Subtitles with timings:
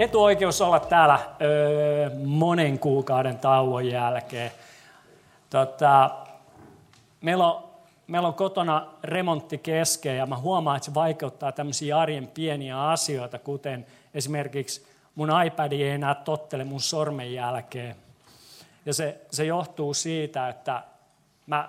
[0.00, 4.50] Etuoikeus olla täällä öö, monen kuukauden tauon jälkeen.
[5.50, 6.10] Tota,
[7.20, 7.64] meillä, on,
[8.06, 13.38] meillä on kotona remontti kesken ja mä huomaan, että se vaikeuttaa tämmöisiä arjen pieniä asioita,
[13.38, 17.96] kuten esimerkiksi mun iPad ei enää tottele mun sormen jälkeen.
[18.86, 20.82] Ja se, se johtuu siitä, että
[21.46, 21.68] mä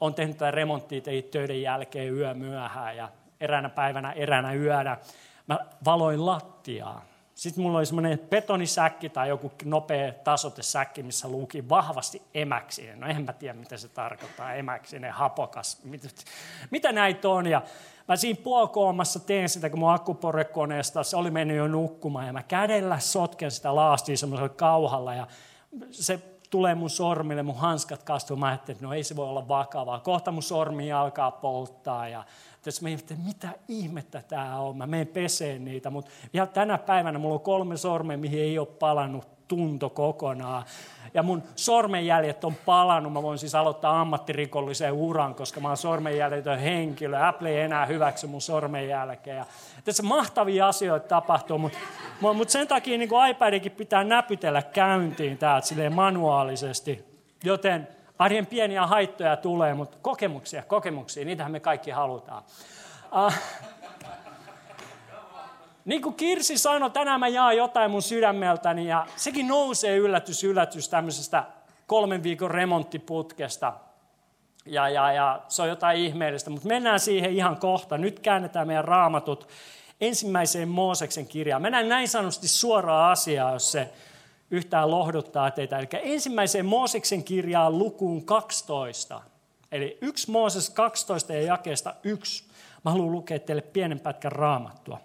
[0.00, 1.00] on tehnyt tätä remonttia
[1.30, 3.08] töiden jälkeen yö myöhään ja
[3.40, 4.98] eräänä päivänä, eräänä yönä
[5.46, 7.15] mä valoin lattiaa.
[7.36, 13.00] Sitten mulla oli semmoinen betonisäkki tai joku nopea tasotesäkki, missä luki vahvasti emäksinen.
[13.00, 16.08] No en mä tiedä, mitä se tarkoittaa, emäksinen, hapokas, mitä,
[16.70, 17.46] mitä näitä on.
[17.46, 17.62] Ja
[18.08, 22.26] mä siinä puolikoomassa teen sitä, kun mun akkuporekoneesta se oli mennyt jo nukkumaan.
[22.26, 25.26] Ja mä kädellä sotken sitä laastia semmoisella kauhalla ja
[25.90, 28.36] se tulee mun sormille, mun hanskat kastuu.
[28.36, 30.00] Mä ajattelin, että no ei se voi olla vakavaa.
[30.00, 32.24] Kohta mun sormi alkaa polttaa ja
[32.66, 37.18] jos mä ihmettelin, mitä ihmettä tämä on, mä menen peseen niitä, mutta ihan tänä päivänä
[37.18, 40.64] mulla on kolme sormea, mihin ei ole palannut tunto kokonaan.
[41.16, 46.58] Ja mun sormenjäljet on palannut, mä voin siis aloittaa ammattirikollisen uran, koska mä oon sormenjäljetön
[46.58, 47.28] henkilö.
[47.28, 49.46] Apple ei enää hyväksy mun sormenjälkeä.
[49.84, 51.78] Tässä mahtavia asioita tapahtuu, mutta,
[52.20, 57.04] mutta sen takia niin iPadikin pitää näpytellä käyntiin täältä manuaalisesti.
[57.44, 62.42] Joten Arjen pieniä haittoja tulee, mutta kokemuksia, kokemuksia, niitähän me kaikki halutaan.
[63.26, 63.32] Uh,
[65.86, 70.88] niin kuin Kirsi sanoi, tänään mä jaan jotain mun sydämeltäni ja sekin nousee yllätys, yllätys
[70.88, 71.44] tämmöisestä
[71.86, 73.72] kolmen viikon remonttiputkesta.
[74.66, 77.98] Ja, ja, ja se on jotain ihmeellistä, mutta mennään siihen ihan kohta.
[77.98, 79.48] Nyt käännetään meidän raamatut
[80.00, 81.62] ensimmäiseen Mooseksen kirjaan.
[81.62, 83.92] Mennään näin sanotusti suoraan asiaan, jos se
[84.50, 85.78] yhtään lohduttaa teitä.
[85.78, 89.22] Eli ensimmäiseen Mooseksen kirjaan lukuun 12.
[89.72, 92.44] Eli yksi Mooses 12 ja jakeesta yksi.
[92.84, 95.00] Mä haluan lukea teille pienen pätkän raamattua.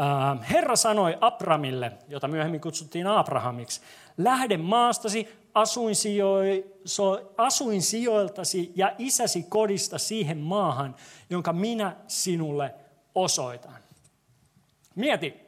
[0.00, 3.80] Ähm, Herra sanoi Abramille, jota myöhemmin kutsuttiin Abrahamiksi,
[4.18, 5.28] lähde maastasi,
[7.38, 10.94] asuinsijoiltasi ja isäsi kodista siihen maahan,
[11.30, 12.74] jonka minä sinulle
[13.14, 13.76] osoitan.
[14.94, 15.44] Mieti,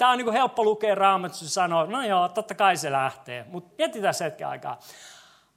[0.00, 3.44] Tämä on niin helppo lukea raamatussa ja sanoa, no joo, totta kai se lähtee.
[3.48, 4.78] Mutta mietitään hetken aikaa.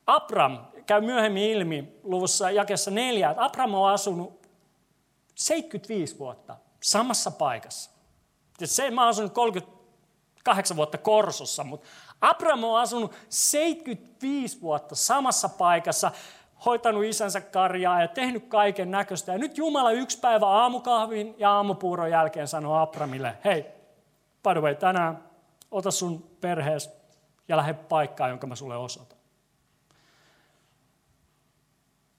[0.07, 4.47] Abram käy myöhemmin ilmi luvussa jakessa neljä, että Abram on asunut
[5.35, 7.91] 75 vuotta samassa paikassa.
[8.67, 11.87] Se, mä asunut 38 vuotta Korsossa, mutta
[12.21, 16.11] Abram on asunut 75 vuotta samassa paikassa,
[16.65, 19.31] hoitanut isänsä karjaa ja tehnyt kaiken näköistä.
[19.31, 23.65] Ja nyt Jumala yksi päivä aamukahvin ja aamupuuron jälkeen sanoo Abramille, hei,
[24.43, 25.23] by the way, tänään
[25.71, 26.89] ota sun perhees
[27.47, 29.17] ja lähde paikkaan, jonka mä sulle osoitan.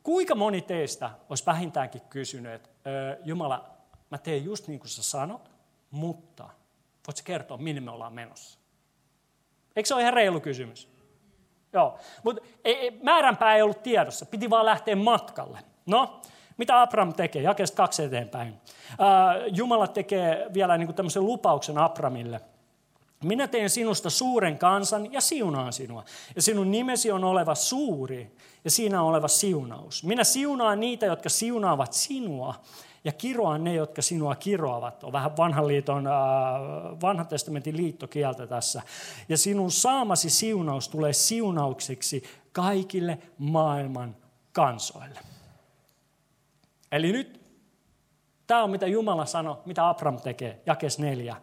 [0.02, 2.70] Kuinka moni teistä olisi vähintäänkin kysynyt, että
[3.24, 3.70] Jumala,
[4.10, 5.53] mä teen just niin kuin sä sanot,
[5.94, 6.44] mutta
[7.06, 8.58] voitko kertoa, minne me ollaan menossa?
[9.76, 10.88] Eikö se ole ihan reilu kysymys?
[11.72, 12.42] Joo, mutta
[13.02, 15.58] määränpää ei ollut tiedossa, piti vaan lähteä matkalle.
[15.86, 16.20] No,
[16.56, 17.42] mitä Abraham tekee?
[17.42, 18.60] Jakeesta kaksi eteenpäin.
[19.52, 22.40] Jumala tekee vielä niin kuin tämmöisen lupauksen Abramille.
[23.24, 26.04] Minä teen sinusta suuren kansan ja siunaan sinua.
[26.36, 30.04] Ja sinun nimesi on oleva suuri ja siinä on oleva siunaus.
[30.04, 32.54] Minä siunaan niitä, jotka siunaavat sinua
[33.04, 35.04] ja kiroan ne, jotka sinua kiroavat.
[35.04, 36.04] On vähän vanhan, liiton,
[37.02, 38.82] vanhan testamentin liittokieltä tässä.
[39.28, 42.22] Ja sinun saamasi siunaus tulee siunaukseksi
[42.52, 44.16] kaikille maailman
[44.52, 45.20] kansoille.
[46.92, 47.40] Eli nyt
[48.46, 51.36] tämä on mitä Jumala sanoi, mitä Abram tekee, jakes neljä.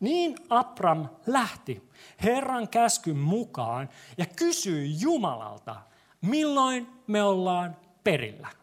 [0.00, 1.90] Niin Abram lähti
[2.22, 3.88] Herran käskyn mukaan
[4.18, 5.76] ja kysyi Jumalalta,
[6.20, 8.57] milloin me ollaan perillä.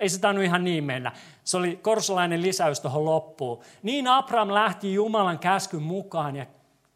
[0.00, 1.12] Ei se tainnut ihan niin mennä.
[1.44, 3.60] Se oli korsolainen lisäys tuohon loppuun.
[3.82, 6.46] Niin Abram lähti Jumalan käskyn mukaan ja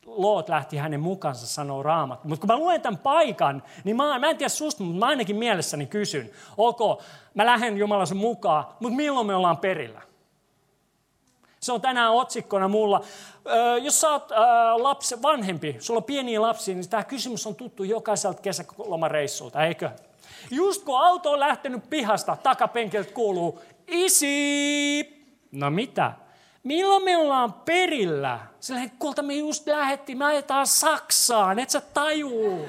[0.07, 2.25] Loot lähti hänen mukansa, sanoo raamat.
[2.25, 5.37] Mutta kun mä luen tämän paikan, niin mä, mä en tiedä susta, mutta mä ainakin
[5.37, 6.31] mielessäni kysyn.
[6.57, 7.03] Ok,
[7.35, 10.03] mä lähden Jumalan mukaan, mutta milloin me ollaan perillä?
[11.65, 13.01] Se on tänään otsikkona mulla.
[13.83, 14.29] Jos sä oot
[14.77, 19.91] lapsi, vanhempi, sulla on pieniä lapsia, niin tämä kysymys on tuttu jokaiselta kesälomareissulta, eikö?
[20.51, 25.25] Just kun auto on lähtenyt pihasta, takapenkiltä kuuluu, isi!
[25.53, 26.13] No mitä?
[26.63, 28.41] milloin me ollaan perillä?
[28.61, 32.67] Silleen, kulta me just lähettiin, me ajetaan Saksaan, et sä tajuu.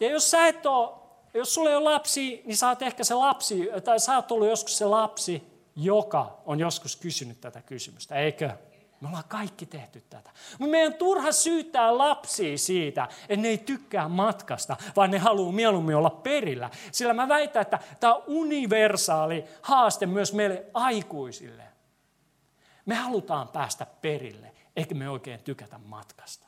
[0.00, 0.97] Ja jos sä et ole,
[1.34, 4.48] jos sulla ei ole lapsi, niin sä oot ehkä se lapsi, tai sä oot ollut
[4.48, 5.42] joskus se lapsi,
[5.76, 8.50] joka on joskus kysynyt tätä kysymystä, eikö?
[9.00, 10.30] Me ollaan kaikki tehty tätä.
[10.58, 15.96] Mutta meidän turha syyttää lapsia siitä, että ne ei tykkää matkasta, vaan ne haluaa mieluummin
[15.96, 16.70] olla perillä.
[16.92, 21.62] Sillä mä väitän, että tämä on universaali haaste myös meille aikuisille.
[22.86, 26.47] Me halutaan päästä perille, eikä me oikein tykätä matkasta.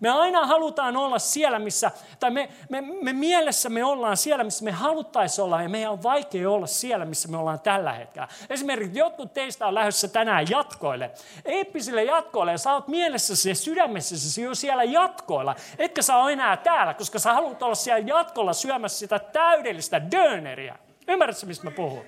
[0.00, 1.90] Me aina halutaan olla siellä, missä,
[2.20, 6.02] tai me, me, me mielessä me ollaan siellä, missä me haluttaisiin olla, ja meidän on
[6.02, 8.28] vaikea olla siellä, missä me ollaan tällä hetkellä.
[8.50, 11.10] Esimerkiksi jotkut teistä on lähdössä tänään jatkoille,
[11.44, 16.56] eeppisille jatkoille, ja sä oot mielessäsi ja sydämessäsi jo siellä jatkoilla, etkä sä ole enää
[16.56, 20.78] täällä, koska sä haluat olla siellä jatkolla syömässä sitä täydellistä döneriä.
[21.08, 22.04] Ymmärrätkö, mistä mä puhun?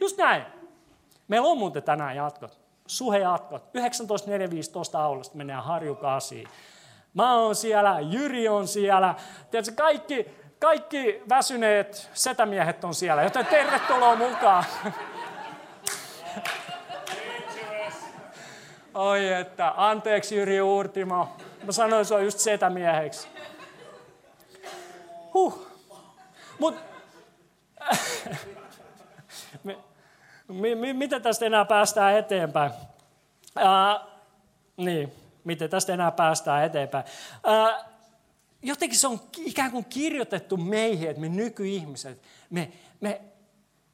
[0.00, 0.42] Just näin.
[1.28, 2.58] Meillä on muuten tänään jatkot.
[2.86, 3.62] Suhe jatkot.
[3.62, 6.48] 19.4.15 aulasta mennään harjukaasiin.
[7.16, 9.14] Mä oon siellä, Jyri on siellä.
[9.50, 10.26] Tiedätkö, kaikki,
[10.58, 14.64] kaikki väsyneet setämiehet on siellä, joten tervetuloa mukaan.
[18.94, 21.36] Oi että, anteeksi Jyri Uurtimo.
[21.64, 23.28] Mä sanoin, se on just setämieheksi.
[25.34, 25.66] Huh.
[26.58, 26.76] Mut,
[30.92, 32.70] miten tästä enää päästään eteenpäin?
[33.56, 34.00] Uh,
[34.76, 37.04] niin miten tästä enää päästään eteenpäin.
[38.62, 43.20] Jotenkin se on ikään kuin kirjoitettu meihin, että me nykyihmiset, me, me,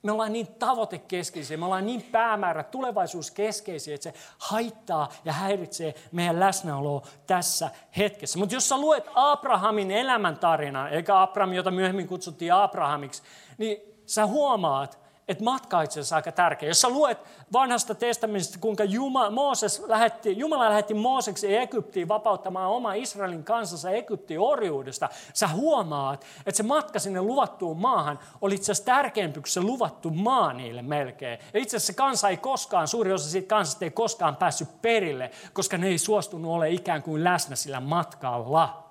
[0.03, 6.41] me ollaan niin tavoitekeskeisiä, me ollaan niin päämäärä, tulevaisuuskeskeisiä, että se haittaa ja häiritsee meidän
[6.41, 8.39] läsnäoloa tässä hetkessä.
[8.39, 13.23] Mutta jos sä luet Abrahamin elämäntarinan, eikä Abraham, jota myöhemmin kutsuttiin Abrahamiksi,
[13.59, 16.69] niin sä huomaat, että matka on itse asiassa aika tärkeä.
[16.69, 17.19] Jos sä luet
[17.53, 24.41] vanhasta testamentista, kuinka Jumala, Mooses lähetti, Jumala lähetti Mooseksi Egyptiin vapauttamaan oma Israelin kansansa Egyptin
[24.41, 29.61] orjuudesta, sä huomaat, että se matka sinne luvattuun maahan oli itse asiassa tärkeämpi kuin se
[29.61, 31.39] luvattu maa niille melkein.
[31.55, 35.31] Ja itse asiassa se kansa ei koskaan, suuri osa siitä kansasta ei koskaan päässyt perille,
[35.53, 38.83] koska ne ei suostunut ole ikään kuin läsnä sillä matkalla.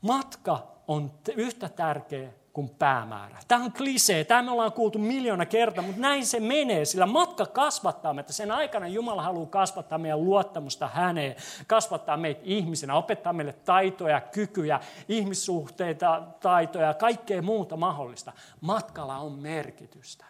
[0.00, 3.38] Matka on yhtä tärkeä kuin päämäärä.
[3.48, 7.46] Tämä on klisee, tämä me ollaan kuultu miljoona kertaa, mutta näin se menee, sillä matka
[7.46, 8.32] kasvattaa meitä.
[8.32, 11.36] Sen aikana Jumala haluaa kasvattaa meidän luottamusta häneen,
[11.66, 18.32] kasvattaa meitä ihmisenä, opettaa meille taitoja, kykyjä, ihmissuhteita, taitoja, kaikkea muuta mahdollista.
[18.60, 20.24] Matkalla on merkitystä.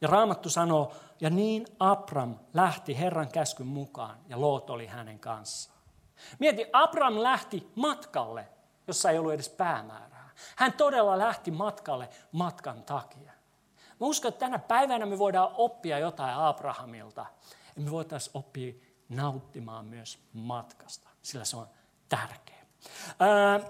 [0.00, 5.78] Ja Raamattu sanoo, ja niin Abram lähti Herran käskyn mukaan, ja Loot oli hänen kanssaan.
[6.38, 8.48] Mieti, Abram lähti matkalle
[8.86, 10.30] jossa ei ollut edes päämäärää.
[10.56, 13.32] Hän todella lähti matkalle matkan takia.
[14.00, 17.26] Mä uskon, että tänä päivänä me voidaan oppia jotain Abrahamilta.
[17.76, 18.74] Ja me voitaisiin oppia
[19.08, 21.68] nauttimaan myös matkasta, sillä se on
[22.08, 22.66] tärkeä.
[23.20, 23.60] Ää,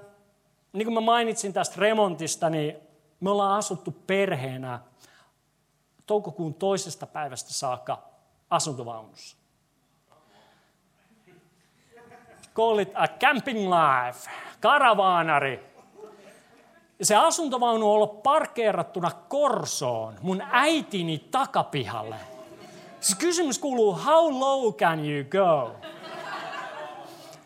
[0.73, 2.77] niin kuin mä mainitsin tästä remontista, niin
[3.21, 4.81] me ollaan asuttu perheenä
[6.07, 8.09] toukokuun toisesta päivästä saakka
[8.51, 9.37] asuntovaunussa.
[12.57, 14.31] Call it a camping life
[14.61, 15.61] karavaanari.
[17.03, 22.17] Se asuntovaunu on ollut parkeerattuna Korsoon, mun äitini takapihalle.
[23.01, 25.77] Siis kysymys kuuluu, how low can you go?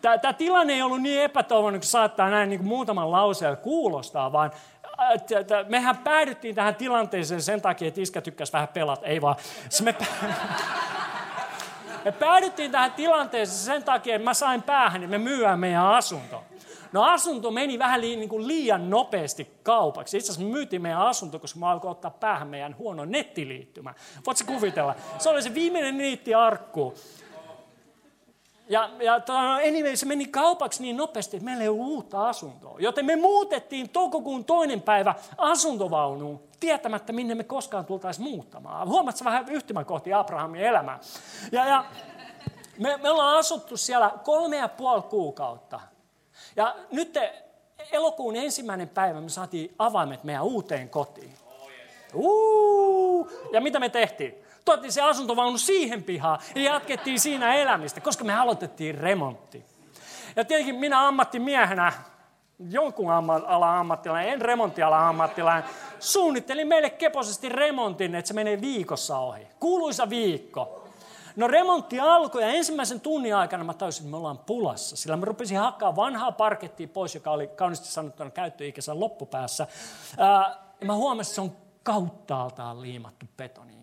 [0.01, 4.51] Tämä tilanne ei ollut niin epätoivoinen, kun saattaa näin niin kuin muutaman lauseen kuulostaa, vaan
[4.99, 9.05] äh, mehän päädyttiin tähän tilanteeseen sen takia, että iskä tykkäsi vähän pelata.
[9.05, 9.35] Ei vaan.
[9.83, 9.95] Me,
[12.05, 16.43] me päädyttiin tähän tilanteeseen sen takia, että mä sain päähän, että me myyään meidän asunto.
[16.91, 20.17] No asunto meni vähän li, niin kuin liian nopeasti kaupaksi.
[20.17, 23.93] Itse asiassa myytiin meidän asunto, koska mä alkoi ottaa päähän meidän huono nettiliittymä.
[24.25, 24.95] Voitko kuvitella?
[25.17, 26.93] Se oli se viimeinen niittiarkku.
[28.71, 29.21] Ja, ja
[29.67, 32.75] anyway, se meni kaupaksi niin nopeasti, että meillä ei ollut uutta asuntoa.
[32.79, 38.87] Joten me muutettiin toukokuun toinen päivä asuntovaunuun, tietämättä minne me koskaan tultaisiin muuttamaan.
[38.87, 40.99] Huomaatko vähän yhtymäkohti Abrahamin elämää?
[41.51, 41.85] Ja, ja
[42.79, 45.79] me, me ollaan asuttu siellä kolme ja puoli kuukautta.
[46.55, 47.43] Ja nyt te,
[47.91, 51.33] elokuun ensimmäinen päivä me saatiin avaimet meidän uuteen kotiin.
[52.13, 54.35] Uh, ja mitä me tehtiin?
[54.65, 59.65] Tuotiin se asuntovaunu siihen pihaan ja jatkettiin siinä elämistä, koska me aloitettiin remontti.
[60.35, 61.93] Ja tietenkin minä ammattimiehenä,
[62.69, 69.47] jonkun ala ammattilainen, en remonttiala ammattilainen, suunnittelin meille keposesti remontin, että se menee viikossa ohi.
[69.59, 70.87] Kuuluisa viikko.
[71.35, 74.95] No remontti alkoi ja ensimmäisen tunnin aikana mä tajusin, että me ollaan pulassa.
[74.95, 79.67] Sillä mä rupesin hakkaa vanhaa parkettia pois, joka oli kauniisti sanottuna käyttöikäisen loppupäässä.
[80.81, 81.51] ja mä huomasin, että se on
[81.83, 83.80] kauttaaltaan liimattu betoniin.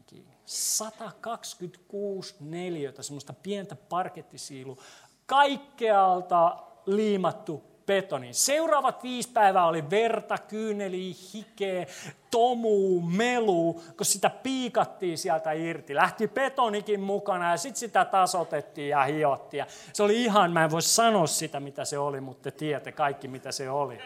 [0.49, 4.79] 126 neliötä, semmoista pientä parkettisiilu,
[5.27, 8.35] kaikkealta liimattu betoniin.
[8.35, 11.87] Seuraavat viisi päivää oli verta, kyyneli, hikeä,
[12.31, 15.95] tomu, melu, kun sitä piikattiin sieltä irti.
[15.95, 19.59] Lähti betonikin mukana ja sitten sitä tasotettiin ja hiottiin.
[19.59, 22.93] Ja se oli ihan, mä en voi sanoa sitä mitä se oli, mutta te tiedätte
[22.93, 23.99] kaikki mitä se oli.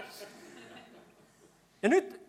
[1.82, 2.22] Ja nyt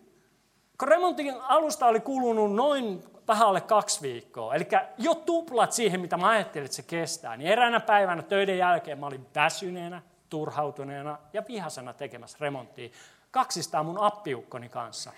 [0.78, 6.16] kun remontin alusta oli kulunut noin vähän alle kaksi viikkoa, eli jo tuplat siihen, mitä
[6.16, 11.42] mä ajattelin, että se kestää, niin eräänä päivänä töiden jälkeen mä olin väsyneenä, turhautuneena ja
[11.48, 12.88] vihasena tekemässä remonttia
[13.30, 15.12] kaksistaan mun appiukkoni kanssa.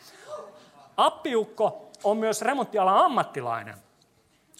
[0.96, 3.74] Appiukko on myös remonttialan ammattilainen.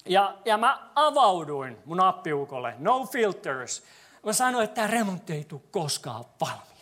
[0.07, 3.83] Ja, ja mä avauduin mun appiukolle, no filters.
[4.27, 6.76] Mä sanoin, että tämä remontti ei tule koskaan valmiiksi.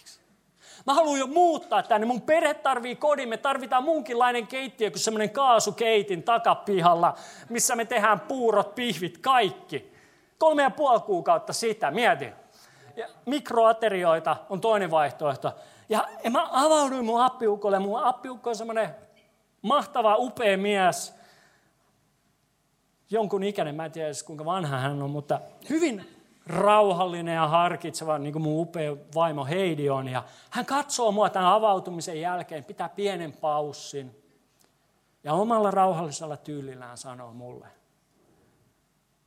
[0.86, 2.06] Mä haluan jo muuttaa tänne.
[2.06, 3.28] Mun perhe tarvii kodin.
[3.28, 7.14] Me tarvitaan muunkinlainen keittiö kuin semmoinen kaasukeitin takapihalla,
[7.48, 9.94] missä me tehdään puurot, pihvit, kaikki.
[10.38, 12.32] Kolme ja puoli kuukautta sitä, mietin.
[12.96, 15.52] Ja mikroaterioita on toinen vaihtoehto.
[15.88, 17.78] Ja, mä avauduin mun appiukolle.
[17.78, 18.94] Mun appiukko on semmoinen
[19.62, 21.14] mahtava, upea mies.
[23.10, 26.13] Jonkun ikäinen, mä en tiedä kuinka vanha hän on, mutta hyvin
[26.46, 30.08] rauhallinen ja harkitseva, niin kuin mun upea vaimo Heidi on.
[30.08, 34.20] Ja hän katsoo mua tämän avautumisen jälkeen, pitää pienen paussin.
[35.24, 37.66] Ja omalla rauhallisella tyylillään sanoo mulle,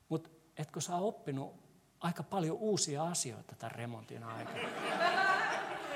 [0.10, 1.56] mutta etkö sä oppinut
[2.00, 4.60] aika paljon uusia asioita tämän remontin aikana.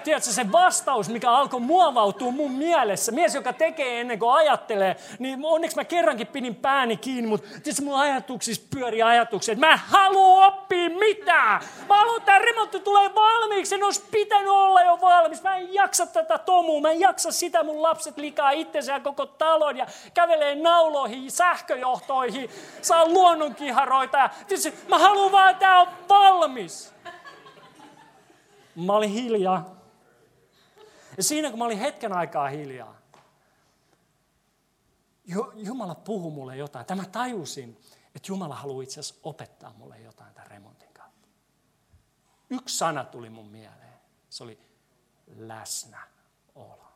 [0.03, 5.39] Tiedätkö, se vastaus, mikä alkoi muovautua mun mielessä, mies, joka tekee ennen kuin ajattelee, niin
[5.43, 10.47] onneksi mä kerrankin pidin pääni kiinni, mutta tiedätkö, mun ajatuksissa pyöri ajatuksia, että mä haluan
[10.47, 11.61] oppia mitään.
[11.89, 15.43] Mä haluan, että remontti tulee valmiiksi, sen olisi pitänyt olla jo valmis.
[15.43, 19.25] Mä en jaksa tätä tomua, mä en jaksa sitä, mun lapset likaa itsensä ja koko
[19.25, 22.49] talon ja kävelee nauloihin, sähköjohtoihin,
[22.81, 24.29] saa luonnonkiharoita.
[24.47, 26.93] Tiedätkö, mä haluan vaan, että tämä on valmis.
[28.75, 29.80] Mä olin hiljaa.
[31.21, 32.97] Ja siinä kun mä olin hetken aikaa hiljaa,
[35.55, 36.85] Jumala puhui mulle jotain.
[36.85, 37.79] Tämä tajusin,
[38.15, 41.27] että Jumala haluaa itse asiassa opettaa mulle jotain tämän remontin kautta.
[42.49, 43.93] Yksi sana tuli mun mieleen.
[44.29, 44.59] Se oli
[45.27, 46.90] läsnäolo.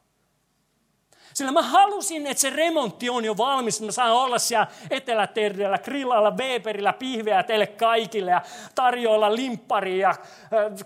[1.36, 3.82] Sillä mä halusin, että se remontti on jo valmis.
[3.82, 8.42] Mä saan olla siellä Etelä-Terdellä, grillalla, Weberillä, pihveä teille kaikille ja
[8.76, 10.16] tarjoilla limpparia ja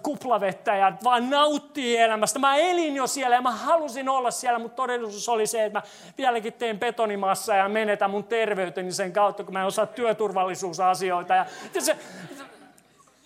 [0.03, 2.39] kuplavettä ja vaan nauttii elämästä.
[2.39, 5.83] Mä elin jo siellä ja mä halusin olla siellä, mutta todellisuus oli se, että mä
[6.17, 11.35] vieläkin teen betonimassa ja menetän mun terveyteni sen kautta, kun mä en osaa työturvallisuusasioita.
[11.35, 11.45] Ja
[11.79, 11.97] se,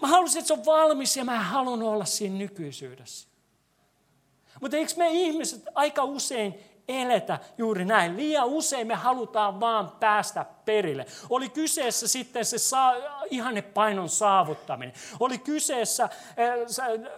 [0.01, 3.27] mä halusin, että se on valmis ja mä haluan olla siinä nykyisyydessä.
[4.61, 8.17] Mutta eikö me ihmiset aika usein eletä juuri näin.
[8.17, 11.05] Liian usein me halutaan vaan päästä perille.
[11.29, 12.93] Oli kyseessä sitten se saa,
[13.29, 14.93] ihanne painon saavuttaminen.
[15.19, 16.09] Oli kyseessä äh,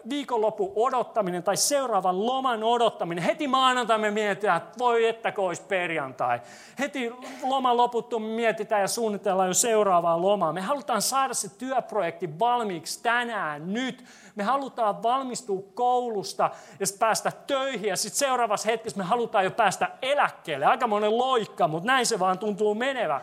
[0.10, 3.24] viikonlopun odottaminen tai seuraavan loman odottaminen.
[3.24, 6.42] Heti maanantai me mietitään, että voi että olisi perjantai.
[6.80, 7.12] Heti
[7.44, 10.54] loman loputtua me mietitään ja suunnitellaan jo seuraavaa lomaa.
[10.54, 14.04] Me halutaan saada se työprojekti valmiiksi tänään, nyt
[14.36, 19.90] me halutaan valmistua koulusta ja päästä töihin ja sitten seuraavassa hetkessä me halutaan jo päästä
[20.02, 20.66] eläkkeelle.
[20.66, 23.22] Aika monen loikka, mutta näin se vaan tuntuu menevä.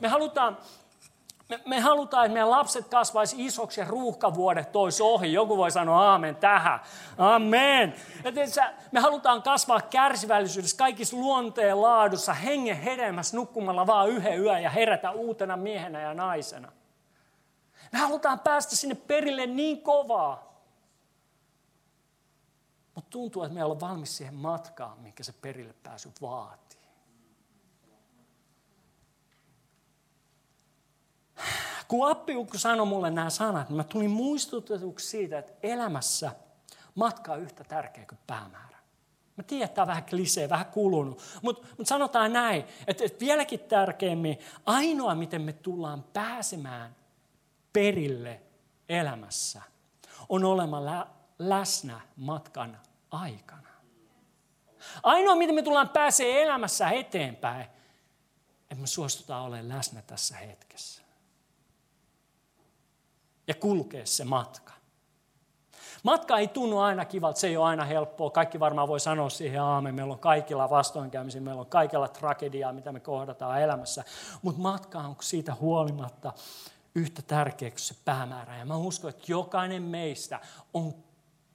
[0.00, 0.58] Me halutaan,
[1.48, 5.32] me, me halutaan, että meidän lapset kasvaisi isoksi ja ruuhkavuodet tois ohi.
[5.32, 6.80] Joku voi sanoa aamen tähän.
[7.18, 7.94] Amen.
[8.92, 15.10] Me halutaan kasvaa kärsivällisyydessä, kaikissa luonteen laadussa, hengen hedelmässä nukkumalla vaan yhden yön ja herätä
[15.10, 16.72] uutena miehenä ja naisena.
[17.92, 20.53] Me halutaan päästä sinne perille niin kovaa,
[22.94, 26.84] mutta tuntuu, että me ollaan valmis siihen matkaan, minkä se perille pääsy vaatii.
[31.88, 36.32] Kun appiukko sanoi mulle nämä sanat, niin mä tulin muistutetuksi siitä, että elämässä
[36.94, 38.78] matka on yhtä tärkeä kuin päämäärä.
[39.36, 43.20] Mä tiedän, että tämä on vähän klisee, vähän kulunut, mutta, mutta sanotaan näin, että, että
[43.20, 46.96] vieläkin tärkeämmin, ainoa miten me tullaan pääsemään
[47.72, 48.40] perille
[48.88, 49.62] elämässä,
[50.28, 53.68] on olemalla läsnä matkan aikana.
[55.02, 57.66] Ainoa, miten me tullaan pääsee elämässä eteenpäin,
[58.62, 61.02] että me suostutaan olemaan läsnä tässä hetkessä.
[63.48, 64.72] Ja kulkea se matka.
[66.02, 68.30] Matka ei tunnu aina kivalta, se ei ole aina helppoa.
[68.30, 69.94] Kaikki varmaan voi sanoa siihen aamen.
[69.94, 74.04] Meillä on kaikilla vastoinkäymisiä, meillä on kaikilla tragediaa, mitä me kohdataan elämässä.
[74.42, 76.32] Mutta matka on siitä huolimatta
[76.94, 78.58] yhtä tärkeä kuin se päämäärä.
[78.58, 80.40] Ja mä uskon, että jokainen meistä
[80.74, 80.94] on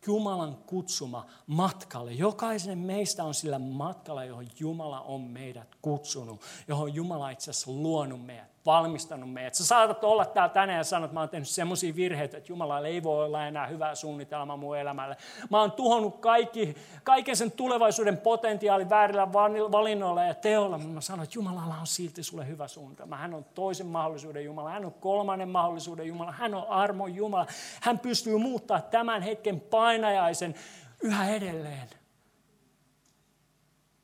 [0.08, 2.14] Jumalan kutsuma matkalle.
[2.14, 8.26] Jokaisen meistä on sillä matkalla, johon Jumala on meidät kutsunut, johon Jumala itse asiassa luonut
[8.26, 9.54] meidät valmistanut meidät.
[9.54, 12.80] Sä saatat olla täällä tänään ja sanoa, että mä oon tehnyt semmoisia virheitä, että Jumala
[12.80, 15.18] ei voi olla enää hyvää suunnitelmaa mun elämälle.
[15.50, 19.34] Mä oon tuhonnut kaikki, kaiken sen tulevaisuuden potentiaalin väärillä
[19.72, 20.78] valinnoilla ja teolla.
[20.78, 23.18] Mä sanon, että Jumalalla on silti sulle hyvä suunnitelma.
[23.18, 24.70] Hän on toisen mahdollisuuden Jumala.
[24.70, 26.32] Hän on kolmannen mahdollisuuden Jumala.
[26.32, 27.46] Hän on armon Jumala.
[27.82, 30.56] Hän pystyy muuttaa tämän hetken painajaisen
[31.04, 31.90] yhä edelleen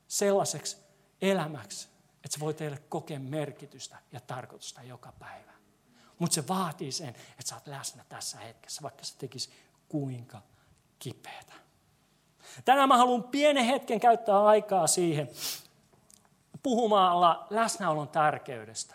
[0.08, 0.76] sellaiseksi
[1.22, 1.88] elämäksi,
[2.26, 5.52] että se voi teille kokea merkitystä ja tarkoitusta joka päivä.
[6.18, 9.50] Mutta se vaatii sen, että sä oot läsnä tässä hetkessä, vaikka se tekisi
[9.88, 10.42] kuinka
[10.98, 11.52] kipeätä.
[12.64, 15.30] Tänään mä haluan pienen hetken käyttää aikaa siihen
[16.62, 18.94] puhumalla läsnäolon tärkeydestä.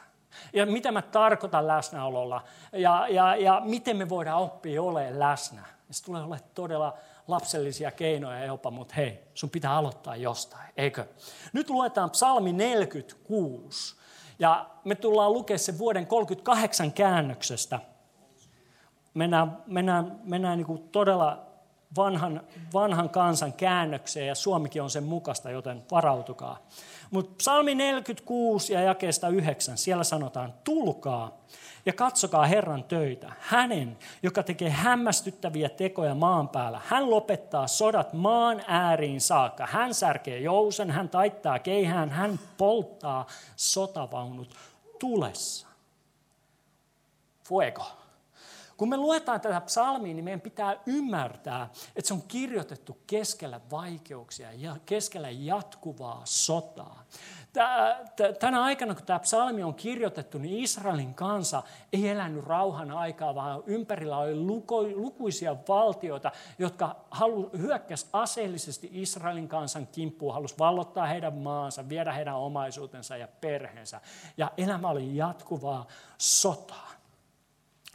[0.54, 5.66] Ja mitä mä tarkoitan läsnäololla ja, ja, ja miten me voidaan oppia olemaan läsnä.
[5.88, 6.98] Ja se tulee olemaan todella
[7.28, 11.06] lapsellisia keinoja jopa, mutta hei, sun pitää aloittaa jostain, eikö?
[11.54, 13.96] Nyt luetaan psalmi 46,
[14.40, 17.80] ja me tullaan lukemaan se vuoden 38 käännöksestä.
[19.14, 21.52] Mennään, mennään, mennään niin kuin todella
[21.98, 22.42] vanhan,
[22.74, 26.58] vanhan kansan käännökseen, ja Suomikin on sen mukaista, joten varautukaa.
[27.12, 31.42] Mutta psalmi 46 ja jakeesta 9, siellä sanotaan, tulkaa
[31.86, 33.34] ja katsokaa Herran töitä.
[33.40, 36.82] Hänen, joka tekee hämmästyttäviä tekoja maan päällä.
[36.86, 39.66] Hän lopettaa sodat maan ääriin saakka.
[39.66, 44.56] Hän särkee jousen, hän taittaa keihään, hän polttaa sotavaunut
[45.00, 45.68] tulessa.
[47.44, 47.86] Fuego.
[48.78, 54.54] Kun me luetaan tätä psalmia, niin meidän pitää ymmärtää, että se on kirjoitettu keskellä vaikeuksia
[54.54, 57.04] ja keskellä jatkuvaa sotaa.
[58.40, 63.64] Tänä aikana, kun tämä psalmi on kirjoitettu, niin Israelin kansa ei elänyt rauhan aikaa, vaan
[63.66, 64.36] ympärillä oli
[64.96, 66.96] lukuisia valtioita, jotka
[67.58, 74.02] hyökkäsivät aseellisesti Israelin kansan kimppuun, halusi vallottaa heidän maansa, viedä heidän omaisuutensa ja perheensä.
[74.38, 75.88] Ja elämä oli jatkuvaa
[76.18, 76.92] sotaa.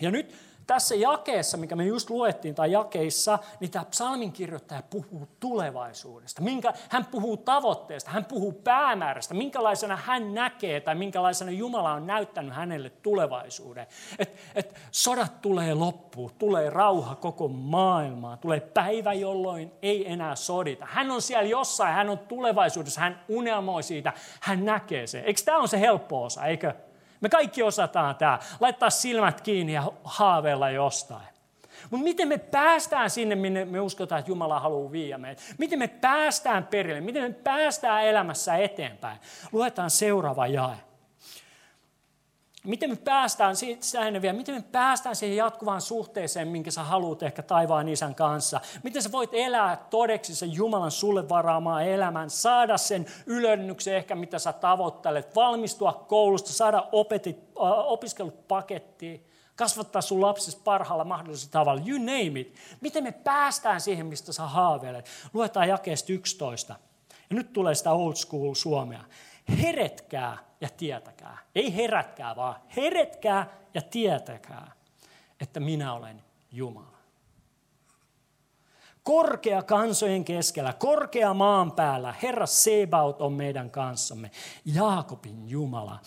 [0.00, 0.34] Ja nyt
[0.66, 6.42] tässä jakeessa, mikä me just luettiin, tai jakeissa, niin tämä psalmin kirjoittaja puhuu tulevaisuudesta.
[6.42, 12.54] Minkä, hän puhuu tavoitteesta, hän puhuu päämäärästä, minkälaisena hän näkee tai minkälaisena Jumala on näyttänyt
[12.54, 13.86] hänelle tulevaisuuden.
[14.18, 20.86] Että et sodat tulee loppuun, tulee rauha koko maailmaan, tulee päivä, jolloin ei enää sodita.
[20.90, 25.20] Hän on siellä jossain, hän on tulevaisuudessa, hän unelmoi siitä, hän näkee se.
[25.20, 26.74] Eikö tämä on se helppo osa, eikö?
[27.20, 28.38] Me kaikki osataan tämä.
[28.60, 31.26] Laittaa silmät kiinni ja haaveilla jostain.
[31.90, 35.42] Mutta miten me päästään sinne, minne me uskotaan, että Jumala haluaa viiä meitä?
[35.58, 37.00] Miten me päästään perille?
[37.00, 39.18] Miten me päästään elämässä eteenpäin?
[39.52, 40.76] Luetaan seuraava jae.
[42.66, 47.42] Miten me päästään siitä vielä, miten me päästään siihen jatkuvaan suhteeseen, minkä sä haluat ehkä
[47.42, 48.60] taivaan isän kanssa?
[48.82, 54.38] Miten sä voit elää todeksi sen Jumalan sulle varaamaan elämän, saada sen ylennyksen ehkä, mitä
[54.38, 57.38] sä tavoittelet, valmistua koulusta, saada opetit,
[57.84, 59.26] opiskelut pakettiin,
[59.56, 62.54] kasvattaa sun lapsesi parhaalla mahdollisella tavalla, you name it.
[62.80, 65.06] Miten me päästään siihen, mistä sä haaveilet?
[65.34, 66.74] Luetaan jakeesta 11.
[67.30, 69.04] Ja nyt tulee sitä old school suomea.
[69.62, 71.38] Heretkää ja tietäkää.
[71.54, 74.72] Ei herätkää, vaan heretkää ja tietäkää,
[75.40, 76.96] että minä olen Jumala.
[79.02, 84.30] Korkea kansojen keskellä, korkea maan päällä, Herra Sebaut on meidän kanssamme.
[84.64, 85.98] Jaakobin Jumala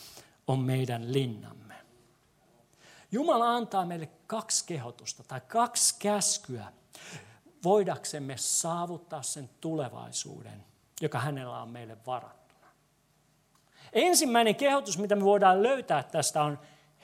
[0.47, 1.75] on meidän linnamme.
[3.11, 6.65] Jumala antaa meille kaksi kehotusta tai kaksi käskyä
[7.63, 10.65] voidaksemme saavuttaa sen tulevaisuuden,
[11.01, 12.38] joka hänellä on meille varattu.
[13.93, 16.59] Ensimmäinen kehotus, mitä me voidaan löytää tästä on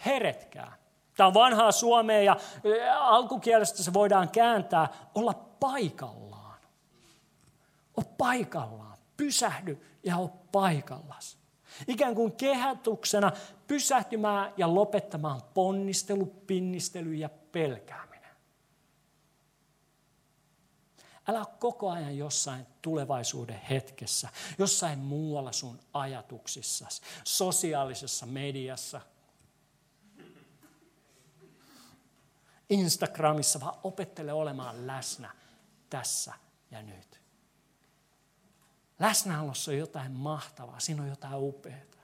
[0.06, 0.78] heretkää.
[1.18, 2.38] Tämä on vanhaa suomea ja
[3.00, 6.60] alkukielestä se voidaan kääntää olla paikallaan.
[8.00, 8.98] O paikallaan.
[9.18, 11.38] Pysähdy ja ole paikallas.
[11.88, 13.32] Ikään kuin kehätuksena
[13.68, 18.15] pysähtymään ja lopettamaan ponnistelu, pinnistely ja pelkääminen.
[21.28, 29.02] Älä ole koko ajan jossain tulevaisuuden hetkessä, jossain muualla sun ajatuksissasi, sosiaalisessa mediassa,
[32.70, 35.32] Instagramissa, vaan opettele olemaan läsnä
[35.90, 36.34] tässä
[36.72, 37.22] ja nyt.
[39.00, 41.96] Läsnäolossa on jotain mahtavaa, siinä on jotain upeaa.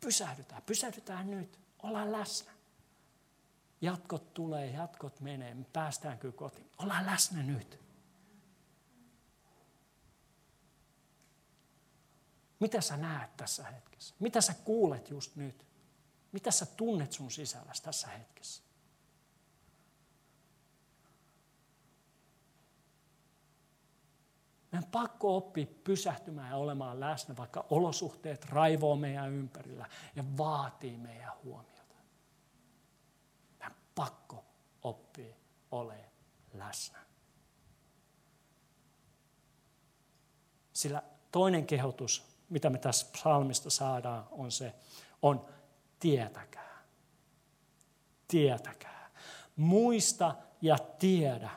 [0.00, 2.57] Pysähdytään, pysähdytään nyt, ollaan läsnä.
[3.80, 6.70] Jatkot tulee, jatkot menee, me päästään kyllä kotiin.
[6.78, 7.80] Ollaan läsnä nyt.
[12.60, 14.14] Mitä sä näet tässä hetkessä?
[14.18, 15.66] Mitä sä kuulet just nyt?
[16.32, 18.62] Mitä sä tunnet sun sisälläsi tässä hetkessä?
[24.72, 29.86] Meidän pakko oppia pysähtymään ja olemaan läsnä, vaikka olosuhteet raivoo meidän ympärillä
[30.16, 31.77] ja vaatii meidän huomiota.
[33.98, 34.44] Pakko
[34.82, 35.34] oppia
[35.70, 36.10] olemaan
[36.54, 36.98] läsnä.
[40.72, 44.74] Sillä toinen kehotus, mitä me tässä psalmista saadaan, on se,
[45.22, 45.46] on
[46.00, 46.82] tietäkää.
[48.28, 49.10] Tietäkää.
[49.56, 51.50] Muista ja tiedä.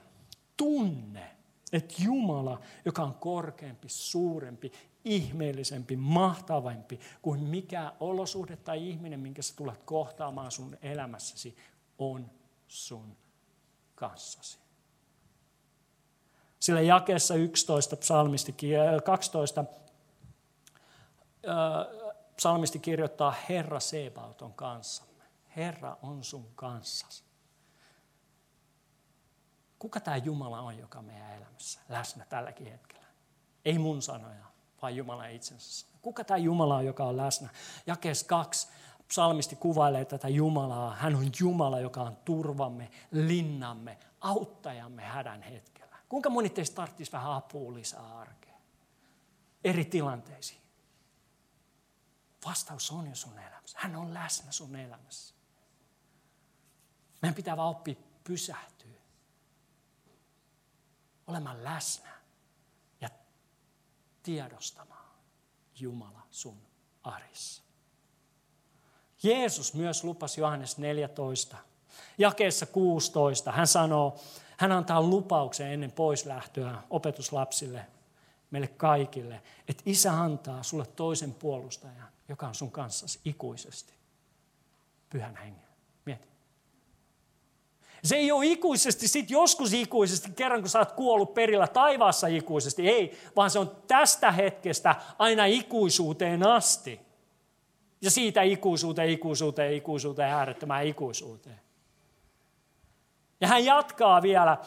[0.58, 1.32] Tunne
[1.72, 4.72] että Jumala, joka on korkeampi, suurempi,
[5.06, 11.56] ihmeellisempi, mahtavampi kuin mikä olosuhde tai ihminen, minkä sä tulet kohtaamaan sun elämässäsi,
[12.02, 12.32] on
[12.68, 13.18] sun
[13.96, 14.60] kanssasi.
[16.60, 18.56] Sillä jakeessa 11 psalmisti,
[19.06, 19.66] 12
[22.36, 25.24] psalmisti kirjoittaa, Herra Sebaot on kanssamme.
[25.56, 27.24] Herra on sun kanssasi.
[29.80, 33.08] Kuka tämä Jumala on, joka on meidän elämässä läsnä tälläkin hetkellä?
[33.66, 34.46] Ei mun sanoja,
[34.82, 37.50] vaan Jumala itsensä Kuka tämä Jumala on, joka on läsnä?
[37.88, 38.68] Jakees kaksi
[39.12, 40.96] psalmisti kuvailee tätä Jumalaa.
[40.96, 45.98] Hän on Jumala, joka on turvamme, linnamme, auttajamme hädän hetkellä.
[46.10, 48.62] Kuinka moni teistä tarvitsisi vähän apua lisää arkeen?
[49.64, 50.62] Eri tilanteisiin.
[52.46, 53.78] Vastaus on jo sun elämässä.
[53.82, 55.36] Hän on läsnä sun elämässä.
[57.22, 59.02] Meidän pitää vaan oppia pysähtyä
[61.28, 62.12] olemaan läsnä
[63.02, 63.10] ja
[64.24, 65.12] tiedostamaan
[65.80, 66.62] Jumala sun
[67.04, 67.71] arissa.
[69.24, 71.58] Jeesus myös lupasi Johannes 14,
[72.18, 73.52] jakeessa 16.
[73.52, 74.20] Hän sanoo,
[74.58, 77.86] hän antaa lupauksen ennen poislähtöä opetuslapsille,
[78.52, 83.94] meille kaikille, että isä antaa sulle toisen puolustajan, joka on sun kanssasi ikuisesti.
[85.10, 85.72] Pyhän hengen.
[88.04, 92.90] Se ei ole ikuisesti, sit joskus ikuisesti, kerran kun sä oot kuollut perillä taivaassa ikuisesti.
[92.90, 97.11] Ei, vaan se on tästä hetkestä aina ikuisuuteen asti.
[98.02, 101.62] Ja siitä ikuisuuteen, ikuisuuteen, ikuisuuteen, äärettömään ikuisuuteen.
[103.42, 104.58] Ja hän jatkaa vielä,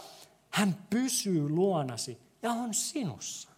[0.51, 3.49] hän pysyy luonasi ja on sinussa.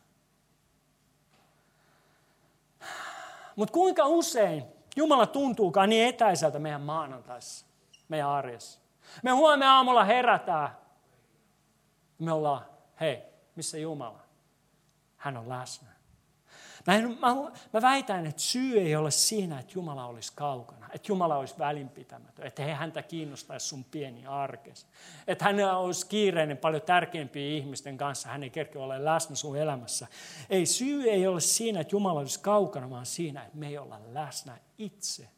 [3.57, 4.65] Mutta kuinka usein
[4.97, 7.67] Jumala tuntuukaan niin etäiseltä meidän maanantaissa,
[8.09, 8.81] meidän arjessa?
[9.23, 10.77] Me huomenna aamulla herätään.
[12.19, 12.67] Me ollaan,
[13.01, 13.23] hei,
[13.57, 14.21] missä Jumala?
[15.17, 15.96] Hän on läsnä.
[17.73, 22.47] Mä, väitän, että syy ei ole siinä, että Jumala olisi kaukana, että Jumala olisi välinpitämätön,
[22.47, 24.87] että he häntä kiinnostaisi sun pieni arkes.
[25.27, 30.07] Että hän olisi kiireinen paljon tärkeimpiä ihmisten kanssa, hän ei kerkeä ole läsnä sun elämässä.
[30.51, 34.01] Ei, syy ei ole siinä, että Jumala olisi kaukana, vaan siinä, että me ei olla
[34.13, 35.29] läsnä itse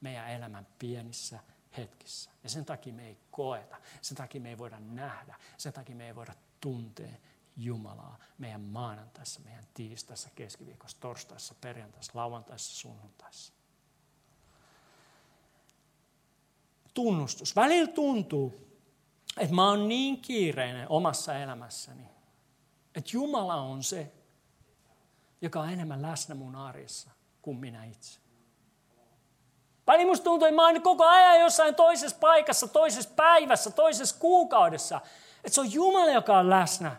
[0.00, 1.38] meidän elämän pienissä
[1.76, 2.30] hetkissä.
[2.42, 6.06] Ja sen takia me ei koeta, sen takia me ei voida nähdä, sen takia me
[6.06, 7.12] ei voida tuntea
[7.58, 13.52] Jumalaa meidän maanantaissa, meidän tiistaissa, keskiviikossa, torstaissa, perjantaissa, lauantaissa, sunnuntaissa.
[16.94, 17.56] Tunnustus.
[17.56, 18.54] Välillä tuntuu,
[19.36, 22.08] että mä oon niin kiireinen omassa elämässäni,
[22.94, 24.12] että Jumala on se,
[25.40, 27.10] joka on enemmän läsnä mun arjessa
[27.42, 28.20] kuin minä itse.
[29.86, 35.00] Vai musta tuntuu, että mä oon koko ajan jossain toisessa paikassa, toisessa päivässä, toisessa kuukaudessa.
[35.36, 36.96] Että se on Jumala, joka on läsnä,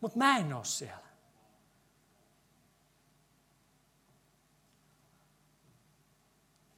[0.00, 1.08] mutta mä en ole siellä.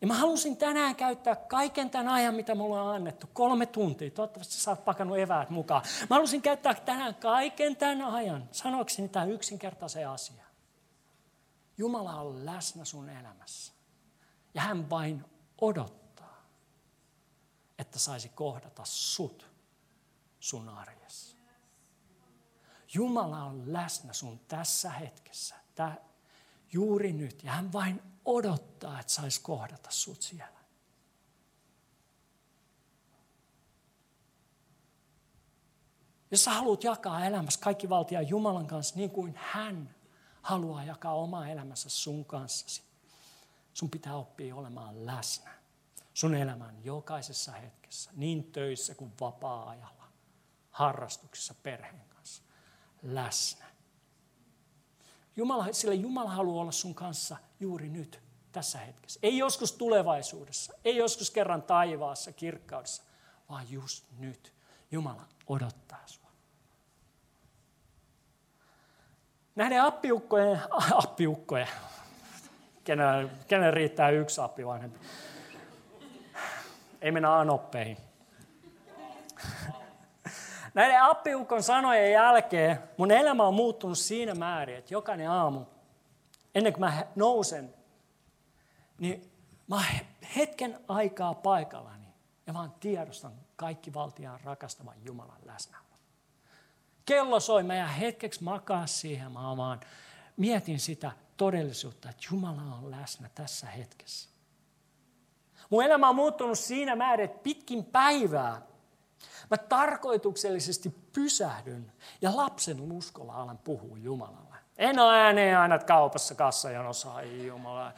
[0.00, 4.10] Ja mä halusin tänään käyttää kaiken tämän ajan, mitä mulle on annettu, kolme tuntia.
[4.10, 5.82] Toivottavasti sä oot pakannut eväät mukaan.
[6.10, 10.46] Mä halusin käyttää tänään kaiken tämän ajan sanokseni tämän yksinkertaisen asian.
[11.78, 13.72] Jumala on läsnä sun elämässä.
[14.54, 15.24] Ja hän vain
[15.60, 16.46] odottaa,
[17.78, 19.46] että saisi kohdata sut
[20.40, 20.99] sun arjessa.
[22.94, 25.96] Jumala on läsnä sun tässä hetkessä, tää,
[26.72, 30.60] juuri nyt, ja hän vain odottaa, että saisi kohdata sut siellä.
[36.30, 39.94] Jos sä haluat jakaa elämässä kaikki valtia Jumalan kanssa niin kuin hän
[40.42, 42.82] haluaa jakaa omaa elämässä sun kanssasi,
[43.74, 45.50] Sun pitää oppia olemaan läsnä
[46.14, 50.08] sun elämän jokaisessa hetkessä, niin töissä kuin vapaa-ajalla,
[50.70, 52.09] harrastuksissa perheen.
[53.02, 53.64] Läsnä.
[55.36, 58.20] Jumala, sillä Jumala haluaa olla sun kanssa juuri nyt,
[58.52, 59.20] tässä hetkessä.
[59.22, 63.02] Ei joskus tulevaisuudessa, ei joskus kerran taivaassa, kirkkaudessa,
[63.48, 64.54] vaan just nyt.
[64.90, 66.30] Jumala odottaa sua.
[69.54, 70.60] Näiden appiukkojen,
[71.04, 71.68] appiukkojen,
[72.84, 74.98] kenen, kenen riittää yksi appi vanhempi.
[77.00, 77.96] Ei mennä anoppeihin.
[80.74, 85.64] Näiden appiukon sanojen jälkeen mun elämä on muuttunut siinä määrin, että jokainen aamu,
[86.54, 87.74] ennen kuin mä nousen,
[88.98, 89.32] niin
[89.68, 89.84] mä
[90.36, 92.06] hetken aikaa paikallani
[92.46, 95.86] ja vaan tiedostan kaikki valtiaan rakastavan Jumalan läsnäolo.
[97.04, 99.80] Kello soi, mä jää hetkeksi makaa siihen, mä vaan
[100.36, 104.30] mietin sitä todellisuutta, että Jumala on läsnä tässä hetkessä.
[105.70, 108.62] Mun elämä on muuttunut siinä määrin, että pitkin päivää
[109.50, 114.56] mä tarkoituksellisesti pysähdyn ja lapsen uskolla alan puhua Jumalalle.
[114.78, 117.92] En ole ääneen aina kaupassa kassajonossa, ai Jumala.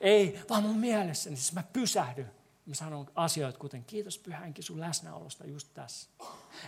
[0.00, 2.30] Ei, vaan mun mielessäni siis mä pysähdyn.
[2.66, 6.10] Mä sanon asioita kuten kiitos pyhänkin sun läsnäolosta just tässä.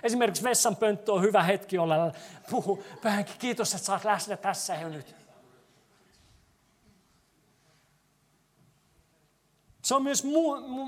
[0.03, 2.13] Esimerkiksi vessanpönttö on hyvä hetki olla
[2.51, 2.85] puhu.
[3.03, 5.17] Pyhänkin kiitos, että oot läsnä tässä ja nyt.
[9.85, 10.25] Se on myös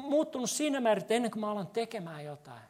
[0.03, 2.63] muuttunut siinä määrin, että ennen kuin mä alan tekemään jotain,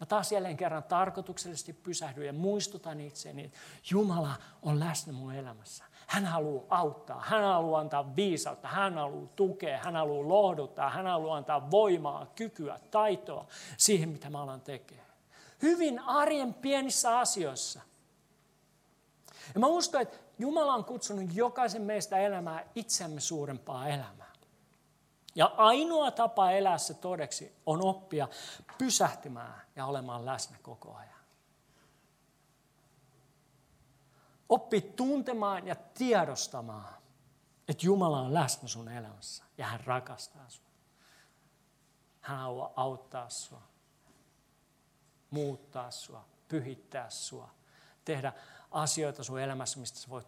[0.00, 3.58] mä taas jälleen kerran tarkoituksellisesti pysähdyn ja muistutan itseäni, että
[3.90, 5.84] Jumala on läsnä mun elämässä.
[6.06, 11.36] Hän haluaa auttaa, hän haluaa antaa viisautta, hän haluaa tukea, hän haluaa lohduttaa, hän haluaa
[11.36, 15.08] antaa voimaa, kykyä, taitoa siihen, mitä mä alan tekemään.
[15.62, 17.80] Hyvin arjen pienissä asioissa.
[19.54, 24.27] Ja mä uskon, että Jumala on kutsunut jokaisen meistä elämään itsemme suurempaa elämää.
[25.38, 28.28] Ja ainoa tapa elää se todeksi on oppia
[28.78, 31.18] pysähtymään ja olemaan läsnä koko ajan.
[34.48, 36.94] Oppi tuntemaan ja tiedostamaan,
[37.68, 40.70] että Jumala on läsnä sun elämässä ja hän rakastaa sinua.
[42.20, 43.62] Hän haluaa auttaa sinua,
[45.30, 47.50] muuttaa sinua, pyhittää sinua,
[48.04, 48.32] tehdä
[48.70, 50.26] asioita sun elämässä, mistä sä voit,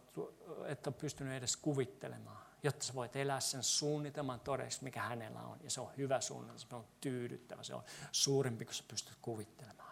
[0.65, 5.57] et ole pystynyt edes kuvittelemaan jotta sä voit elää sen suunnitelman todeksi, mikä hänellä on.
[5.63, 9.91] Ja se on hyvä suunnitelma, se on tyydyttävä, se on suurempi kuin sä pystyt kuvittelemaan.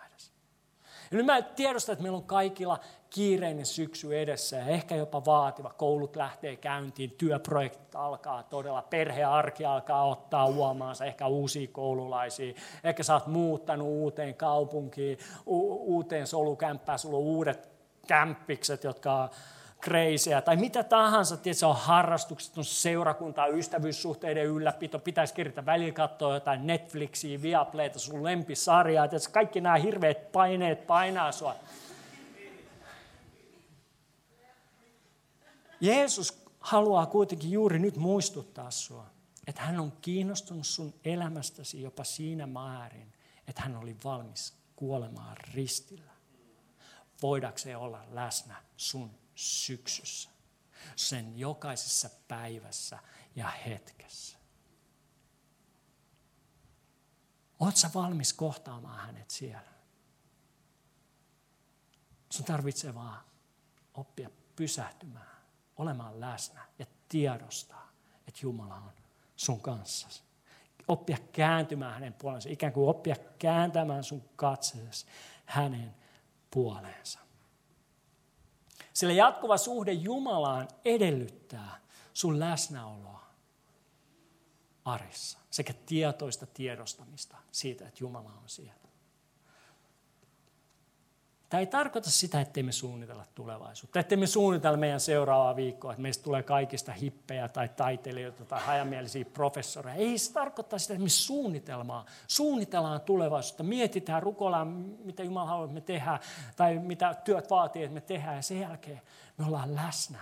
[1.11, 2.79] Ja nyt mä tiedostan, että meillä on kaikilla
[3.09, 5.73] kiireinen syksy edessä ja ehkä jopa vaativa.
[5.77, 12.53] Koulut lähtee käyntiin, työprojektit alkaa todella, perhearki alkaa ottaa uomaansa, ehkä uusia koululaisia.
[12.83, 17.69] Ehkä sä oot muuttanut uuteen kaupunkiin, u- uuteen solukämppään, sulla on uudet
[18.07, 19.29] kämppikset, jotka
[19.81, 26.33] kreisiä tai mitä tahansa, se on harrastukset, on seurakuntaa, ystävyyssuhteiden ylläpito, pitäisi kirjoittaa välillä katsoa
[26.33, 31.55] jotain Netflixiä, Viaplayta, sun lempisarjaa, että kaikki nämä hirveät paineet painaa sua.
[35.81, 39.05] Jeesus haluaa kuitenkin juuri nyt muistuttaa sua,
[39.47, 43.13] että hän on kiinnostunut sun elämästäsi jopa siinä määrin,
[43.47, 46.11] että hän oli valmis kuolemaan ristillä.
[47.21, 50.29] Voidakseen olla läsnä sun syksyssä,
[50.95, 52.99] sen jokaisessa päivässä
[53.35, 54.37] ja hetkessä.
[57.59, 59.69] Oletko valmis kohtaamaan hänet siellä?
[62.29, 63.23] Sun tarvitsee vaan
[63.93, 65.37] oppia pysähtymään,
[65.77, 67.91] olemaan läsnä ja tiedostaa,
[68.27, 68.93] että Jumala on
[69.35, 70.23] sun kanssasi.
[70.87, 75.05] Oppia kääntymään hänen puolensa, ikään kuin oppia kääntämään sun katseesi
[75.45, 75.95] hänen
[76.51, 77.28] puoleensa.
[78.93, 81.79] Sillä jatkuva suhde Jumalaan edellyttää
[82.13, 83.29] sun läsnäoloa
[84.85, 88.88] arissa sekä tietoista tiedostamista siitä, että Jumala on siellä.
[91.49, 96.01] Tämä ei tarkoita sitä, ettei me suunnitella tulevaisuutta, ettei me suunnitella meidän seuraavaa viikkoa, että
[96.01, 99.95] meistä tulee kaikista hippejä tai taiteilijoita tai hajamielisiä professoreja.
[99.95, 104.67] Ei se tarkoita sitä, että me suunnitelmaa, suunnitellaan tulevaisuutta, mietitään, rukoillaan,
[105.03, 106.19] mitä Jumala haluaa, että me tehdään,
[106.55, 109.01] tai mitä työt vaatii, että me tehdään, ja sen jälkeen
[109.37, 110.19] me ollaan läsnä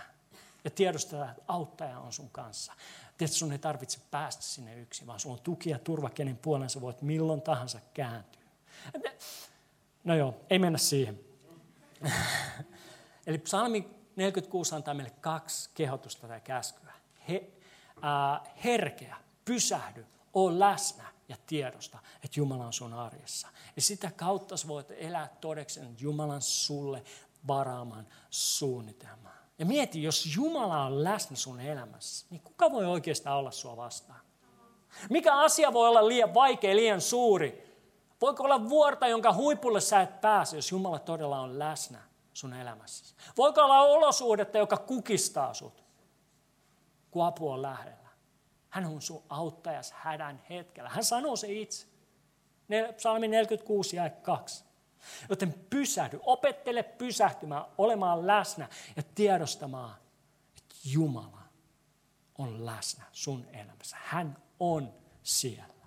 [0.64, 2.72] ja tiedostetaan, että auttaja on sun kanssa.
[3.18, 6.70] Tiedätkö, sun ei tarvitse päästä sinne yksin, vaan sulla on tuki ja turva, kenen puolen
[6.70, 8.42] sä voit milloin tahansa kääntyä.
[10.08, 11.20] No joo, ei mennä siihen.
[13.26, 16.92] Eli psalmi 46 antaa meille kaksi kehotusta tai käskyä.
[17.28, 17.50] He,
[18.04, 23.48] äh, herkeä, pysähdy, ole läsnä ja tiedosta, että Jumala on sun arjessa.
[23.76, 27.02] Ja sitä kautta sä voit elää todeksi Jumalan sulle
[27.46, 29.32] varaaman suunnitelman.
[29.58, 34.20] Ja mieti, jos Jumala on läsnä sun elämässä, niin kuka voi oikeastaan olla sua vastaan?
[35.10, 37.67] Mikä asia voi olla liian vaikea, liian suuri,
[38.20, 41.98] Voiko olla vuorta, jonka huipulle sä et pääse, jos Jumala todella on läsnä
[42.32, 43.14] sun elämässäsi?
[43.36, 45.84] Voiko olla olosuhdetta, joka kukistaa sut,
[47.10, 48.08] kun apu on lähellä?
[48.70, 50.88] Hän on sun auttajas hädän hetkellä.
[50.88, 51.86] Hän sanoo se itse.
[52.96, 54.64] Psalmi 46 ja 2.
[55.28, 59.94] Joten pysähdy, opettele pysähtymään, olemaan läsnä ja tiedostamaan,
[60.56, 61.42] että Jumala
[62.38, 63.96] on läsnä sun elämässä.
[64.00, 65.77] Hän on siellä.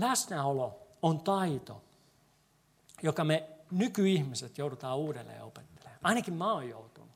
[0.00, 1.82] Läsnäolo on taito,
[3.02, 6.00] joka me nykyihmiset joudutaan uudelleen opettelemaan.
[6.02, 7.10] Ainakin mä oon joutunut.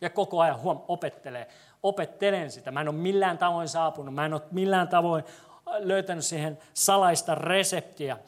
[0.00, 1.48] Ja koko ajan huom, opettelee.
[1.82, 2.70] Opettelen sitä.
[2.70, 4.14] Mä en ole millään tavoin saapunut.
[4.14, 5.24] Mä en ole millään tavoin
[5.78, 8.18] löytänyt siihen salaista reseptiä.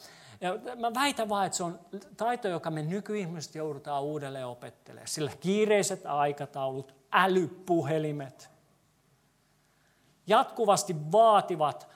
[0.40, 1.78] Ja mä väitän vaan, että se on
[2.16, 5.08] taito, joka me nykyihmiset joudutaan uudelleen opettelemaan.
[5.08, 8.50] Sillä kiireiset aikataulut, älypuhelimet,
[10.26, 11.88] jatkuvasti vaativat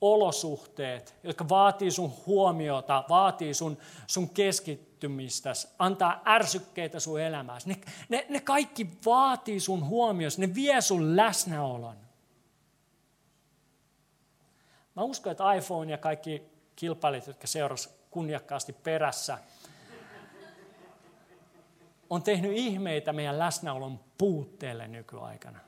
[0.00, 7.68] olosuhteet, jotka vaatii sun huomiota, vaatii sun, sun keskittymistä, antaa ärsykkeitä sun elämääsi.
[7.68, 7.76] Ne,
[8.08, 11.96] ne, ne kaikki vaatii sun huomioon, ne vie sun läsnäolon.
[14.96, 16.42] Mä uskon, että iPhone ja kaikki
[16.76, 19.38] kilpailijat, jotka seurasivat kunniakkaasti perässä,
[22.10, 25.58] on tehnyt ihmeitä meidän läsnäolon puutteelle nykyaikana.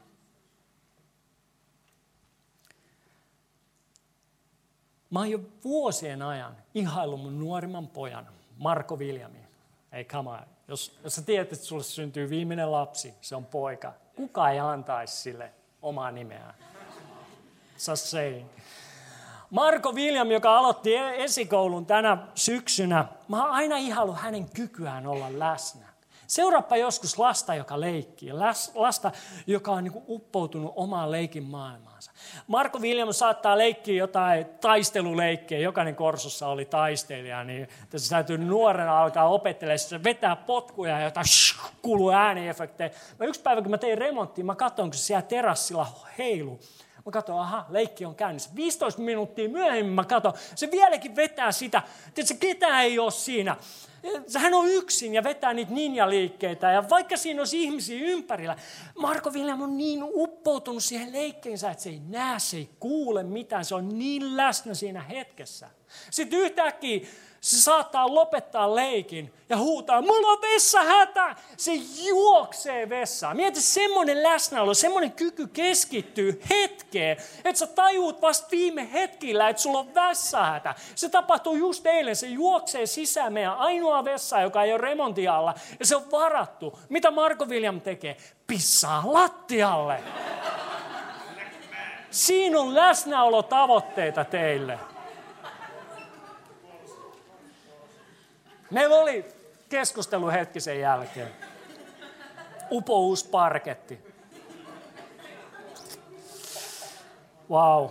[5.11, 8.27] Mä oon jo vuosien ajan ihaillut mun nuorimman pojan,
[8.59, 9.39] Marko Viljami.
[9.93, 10.47] Ei on.
[10.69, 13.93] Jos, jos sä tiedät, että sulle syntyy viimeinen lapsi, se on poika.
[14.17, 16.55] Kuka ei antaisi sille omaa nimeään?
[17.77, 18.49] Saying.
[19.51, 25.39] Marko William, joka aloitti e- esikoulun tänä syksynä, mä oon aina ihaillut hänen kykyään olla
[25.39, 25.88] läsnä.
[26.29, 28.33] Seuraappa joskus lasta, joka leikkii,
[28.75, 29.13] lasta,
[29.47, 32.13] joka on niin uppoutunut omaan leikin maailmaansa.
[32.47, 39.29] Marko Williams saattaa leikkiä jotain taisteluleikkejä, jokainen korsussa oli taistelija, niin tässä täytyy nuorena alkaa
[39.29, 41.27] opettelemaan, se vetää potkuja ja jotain
[41.83, 42.91] kuuluu ääniefektejä.
[43.21, 45.87] Yksi päivä, kun mä tein remonttia, mä katson, kun se siellä terassilla
[46.19, 46.61] heilu.
[47.09, 48.51] Mä katson, aha, leikki on käynnissä.
[48.55, 51.83] 15 minuuttia myöhemmin mä katson, se vieläkin vetää sitä.
[52.15, 53.57] Tiedätkö, ketään ei ole siinä.
[54.39, 56.73] Hän on yksin ja vetää niitä ninja-liikkeitä.
[56.73, 58.57] Ja vaikka siinä olisi ihmisiä ympärillä,
[58.99, 63.65] Marko William on niin uppoutunut siihen leikkeensä, että se ei näe, se ei kuule mitään.
[63.65, 65.71] Se on niin läsnä siinä hetkessä.
[66.11, 67.01] Sitten yhtäkkiä
[67.41, 71.37] se saattaa lopettaa leikin ja huutaa, mulla on vessahätä.
[71.57, 71.73] Se
[72.05, 73.37] juoksee vessaan.
[73.37, 79.79] Mieti semmoinen läsnäolo, semmoinen kyky keskittyy hetkeen, että sä tajuut vasta viime hetkillä, että sulla
[79.79, 80.75] on vessahätä.
[80.95, 85.87] Se tapahtuu just eilen, se juoksee sisään meidän ainoa vessa, joka ei ole remontialla ja
[85.87, 86.79] se on varattu.
[86.89, 88.17] Mitä Marko William tekee?
[88.47, 90.03] Pissaa lattialle.
[92.11, 94.79] Siinä on läsnäolotavoitteita teille.
[98.71, 99.25] Meillä oli
[99.69, 101.29] keskustelu hetki sen jälkeen.
[102.71, 104.09] Upous parketti.
[107.51, 107.89] Wow,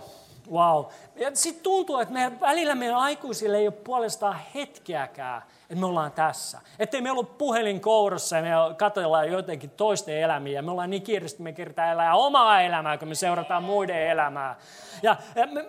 [0.52, 0.84] wow.
[1.16, 6.12] Ja sitten tuntuu, että meidän, välillä meidän aikuisille ei ole puolestaan hetkeäkään, että me ollaan
[6.12, 6.60] tässä.
[6.78, 11.02] Että ei meillä ole puhelin kourassa ja me katsellaan jotenkin toisten elämiä me ollaan niin
[11.02, 14.56] kiireesti, että me kertaa elää omaa elämää, kun me seurataan muiden elämää.
[15.02, 15.66] Ja, ja me,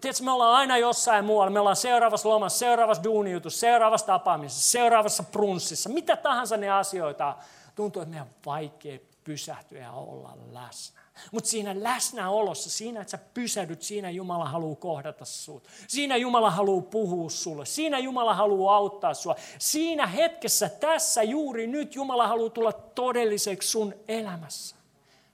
[0.00, 1.50] tiedätkö, me ollaan aina jossain muualla.
[1.50, 5.88] Me ollaan seuraavassa lomassa, seuraavassa duunijutussa, seuraavassa tapaamisessa, seuraavassa prunssissa.
[5.88, 7.36] Mitä tahansa ne asioita.
[7.74, 11.00] Tuntuu, että meidän on vaikea pysähtyä ja olla läsnä.
[11.32, 15.68] Mutta siinä läsnäolossa, siinä, että sä pysähdyt, siinä Jumala haluaa kohdata sut.
[15.88, 17.66] Siinä Jumala haluaa puhua sulle.
[17.66, 19.36] Siinä Jumala haluaa auttaa sua.
[19.58, 24.76] Siinä hetkessä, tässä, juuri nyt, Jumala haluaa tulla todelliseksi sun elämässä.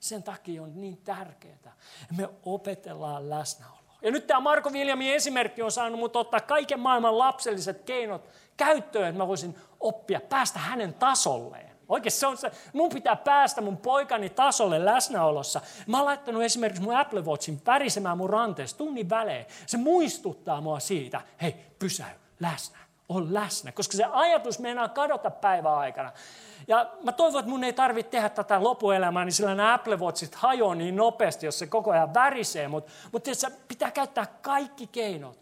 [0.01, 1.71] Sen takia on niin tärkeää, että
[2.17, 3.80] me opetellaan läsnäoloa.
[4.03, 9.09] Ja nyt tämä Marko Viljamin esimerkki on saanut mut ottaa kaiken maailman lapselliset keinot käyttöön,
[9.09, 11.71] että mä voisin oppia, päästä hänen tasolleen.
[11.89, 15.61] Oikein se on se, mun pitää päästä mun poikani tasolle läsnäolossa.
[15.87, 19.47] Mä oon laittanut esimerkiksi mun Apple Watchin värisemään mun ranteessa tunnin välein.
[19.67, 22.79] Se muistuttaa mua siitä, hei pysäy, läsnä,
[23.11, 23.73] on läsnä.
[23.73, 26.13] Koska se ajatus meinaa kadota päivän aikana.
[26.69, 30.35] Ja mä toivon, että mun ei tarvitse tehdä tätä lopuelämää, niin sillä nämä Apple Watchit
[30.35, 32.69] hajoaa niin nopeasti, jos se koko ajan värisee.
[32.69, 33.25] Mutta mut
[33.69, 35.39] pitää käyttää kaikki keinot.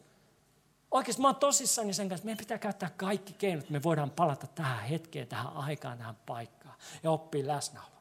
[0.91, 3.71] Oikeasti mä oon tosissani sen kanssa, että meidän pitää käyttää kaikki keinot.
[3.71, 7.99] Me voidaan palata tähän hetkeen, tähän aikaan, tähän paikkaan ja oppia läsnäoloa.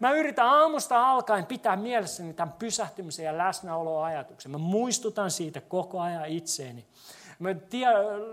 [0.00, 4.50] Mä yritän aamusta alkaen pitää mielessäni tämän pysähtymisen ja läsnäoloajatuksen.
[4.50, 6.86] Mä muistutan siitä koko ajan itseeni.
[7.38, 7.88] Mä tie,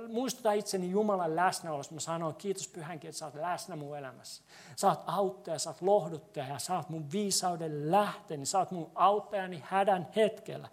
[0.09, 1.93] muistutan itseni Jumalan läsnäolosta.
[1.93, 4.43] Mä sanon, kiitos pyhänkin, että sä oot läsnä mun elämässä.
[4.75, 8.45] Sä oot auttaja, sä oot lohduttaja ja sä oot mun viisauden lähteeni.
[8.45, 10.69] Sä oot mun auttajani hädän hetkellä.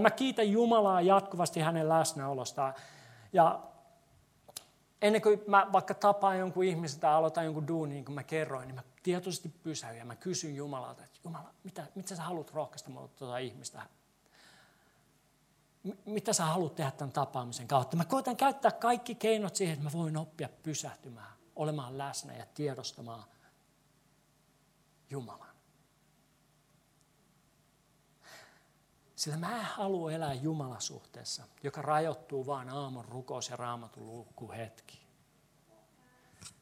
[0.00, 2.74] Mä kiitän Jumalaa jatkuvasti hänen läsnäolostaan.
[3.32, 3.60] Ja
[5.02, 8.68] ennen kuin mä vaikka tapaan jonkun ihmisen tai aloitan jonkun duunin, niin kuin mä kerroin,
[8.68, 12.90] niin mä tietoisesti pysäyn ja mä kysyn Jumalalta, että Jumala, mitä, mitä sä haluat rohkaista
[12.90, 13.82] mulle tuota ihmistä
[16.04, 17.96] mitä sä haluat tehdä tämän tapaamisen kautta.
[17.96, 23.24] Mä koitan käyttää kaikki keinot siihen, että mä voin oppia pysähtymään, olemaan läsnä ja tiedostamaan
[25.10, 25.50] Jumalan.
[29.16, 34.26] Sillä mä en halua elää Jumalasuhteessa, joka rajoittuu vain aamun rukous ja raamatun
[34.56, 35.00] hetki.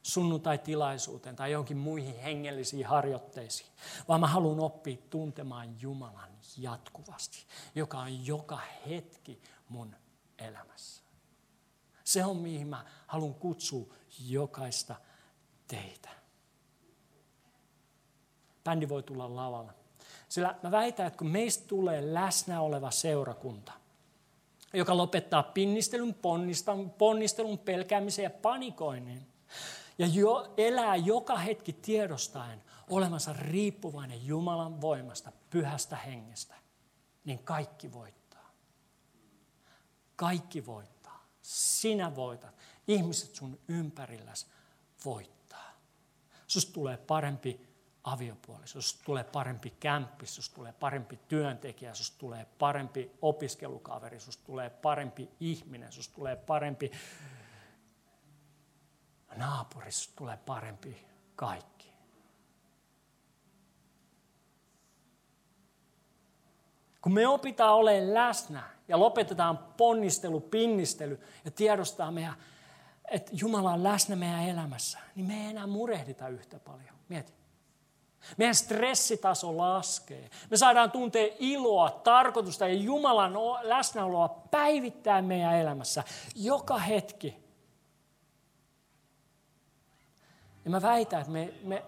[0.03, 3.71] Sunnuntai-tilaisuuteen tai jonkin muihin hengellisiin harjoitteisiin,
[4.09, 6.28] vaan mä haluan oppia tuntemaan Jumalan
[6.59, 9.96] jatkuvasti, joka on joka hetki mun
[10.38, 11.02] elämässä.
[12.04, 13.94] Se on mihin mä haluan kutsua
[14.26, 14.94] jokaista
[15.66, 16.09] teitä.
[18.64, 19.72] Bändi voi tulla lavalle.
[20.28, 23.72] Sillä mä väitän, että kun meistä tulee läsnä oleva seurakunta,
[24.74, 29.26] joka lopettaa pinnistelun, ponnistelun, ponnistelun pelkäämisen ja panikoinnin,
[29.98, 36.55] ja jo, elää joka hetki tiedostaen olemansa riippuvainen Jumalan voimasta, pyhästä hengestä,
[37.24, 38.53] niin kaikki voittaa.
[40.16, 41.26] Kaikki voittaa.
[41.43, 42.55] Sinä voitat.
[42.89, 44.47] Ihmiset sun ympärilläsi
[45.05, 45.70] voittaa.
[46.47, 47.68] Susta tulee parempi
[48.05, 54.70] aviopuoliso, susta tulee parempi kämppi, susta tulee parempi työntekijä, susta tulee parempi opiskelukaveri, susta tulee
[54.70, 56.91] parempi ihminen, susta tulee parempi
[59.36, 61.78] naapuri, tulee parempi kaikki.
[67.09, 72.34] Kun me opitaan olemaan läsnä ja lopetetaan ponnistelu, pinnistely ja tiedostaa meidän,
[73.11, 76.94] että Jumala on läsnä meidän elämässä, niin me ei enää murehdita yhtä paljon.
[77.09, 77.32] Mieti.
[78.36, 80.30] Meidän stressitaso laskee.
[80.50, 83.32] Me saadaan tuntea iloa, tarkoitusta ja Jumalan
[83.62, 86.04] läsnäoloa päivittäin meidän elämässä.
[86.34, 87.36] Joka hetki.
[90.64, 91.84] Ja mä väitän, että me, me,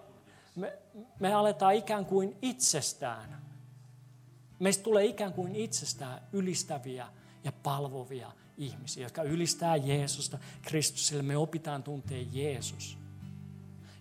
[0.55, 0.77] me,
[1.19, 3.50] me aletaan ikään kuin itsestään.
[4.61, 7.07] Meistä tulee ikään kuin itsestään ylistäviä
[7.43, 11.23] ja palvovia ihmisiä, jotka ylistää Jeesusta Kristusille.
[11.23, 12.97] Me opitaan tuntea Jeesus,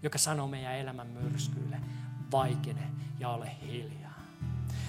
[0.03, 1.77] joka sanoo meidän elämän myrskyille
[2.33, 2.83] vaikene
[3.19, 4.15] ja ole hiljaa.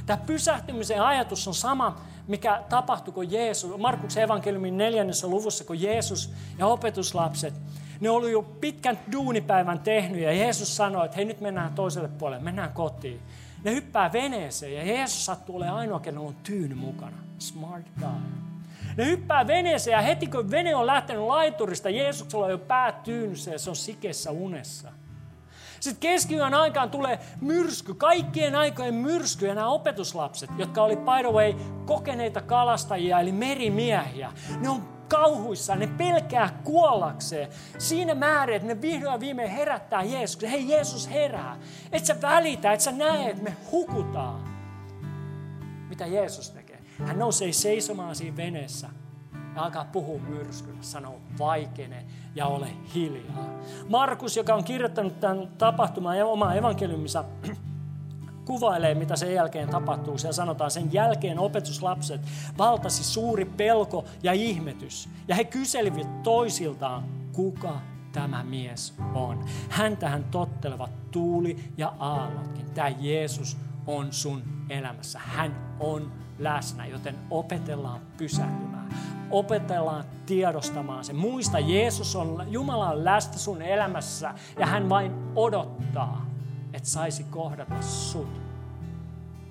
[0.06, 6.34] Tämä pysähtymisen ajatus on sama, mikä tapahtui, kun Jeesus, Markuksen evankeliumin neljännessä luvussa, kun Jeesus
[6.58, 7.54] ja opetuslapset,
[8.00, 12.44] ne oli jo pitkän duunipäivän tehnyt ja Jeesus sanoi, että hei nyt mennään toiselle puolelle,
[12.44, 13.22] mennään kotiin.
[13.64, 17.18] Ne hyppää veneeseen ja Jeesus sattuu olemaan ainoa, kenellä on tyyny mukana.
[17.40, 18.52] Smart guy.
[18.98, 23.52] Ne hyppää veneeseen ja heti kun vene on lähtenyt laiturista, Jeesuksella on jo pää tyynyssä
[23.52, 24.92] ja se on sikessä unessa.
[25.80, 31.32] Sitten keskiyön aikaan tulee myrsky, kaikkien aikojen myrsky ja nämä opetuslapset, jotka oli by the
[31.32, 31.54] way
[31.86, 37.50] kokeneita kalastajia eli merimiehiä, ne on kauhuissaan, ne pelkää kuollakseen.
[37.78, 40.50] Siinä määrin, että ne vihdoin viimein herättää Jeesuksen.
[40.50, 41.58] Hei Jeesus herää.
[41.92, 44.52] Et sä välitä, et sä näe, että me hukutaan.
[45.90, 46.80] Mitä Jeesus tekee?
[47.06, 48.90] Hän nousee seisomaan siinä veneessä
[49.56, 52.06] ja alkaa puhua myrskyllä, sanoo vaikene
[52.36, 53.60] ja ole hiljaa.
[53.90, 57.24] Markus, joka on kirjoittanut tämän tapahtuman ja oma evankeliumissa,
[58.52, 60.18] kuvailee, mitä sen jälkeen tapahtuu.
[60.18, 62.22] Siellä sanotaan, sen jälkeen opetuslapset
[62.58, 65.10] valtasi suuri pelko ja ihmetys.
[65.28, 67.80] Ja he kyselivät toisiltaan, kuka
[68.12, 69.46] tämä mies on.
[69.70, 72.66] Häntähän tottelevat tuuli ja aallotkin.
[72.74, 75.20] Tämä Jeesus on sun elämässä.
[75.20, 78.90] Hän on läsnä, joten opetellaan pysähtymään.
[79.30, 81.14] Opetellaan tiedostamaan se.
[81.14, 86.26] Muista, Jeesus on, Jumala on läsnä sun elämässä ja hän vain odottaa,
[86.74, 88.41] että saisi kohdata sut